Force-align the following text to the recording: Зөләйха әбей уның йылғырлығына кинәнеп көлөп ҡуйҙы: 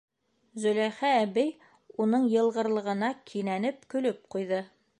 Зөләйха 0.61 1.11
әбей 1.17 1.51
уның 2.05 2.25
йылғырлығына 2.31 3.11
кинәнеп 3.33 3.87
көлөп 3.95 4.25
ҡуйҙы: 4.37 4.63